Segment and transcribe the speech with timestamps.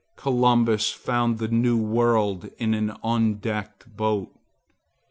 [0.15, 4.35] Columbus found the New World in an undecked boat.